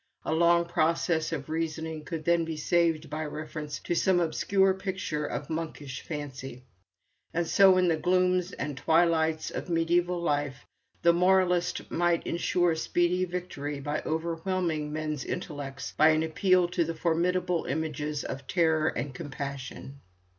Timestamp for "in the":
7.77-7.97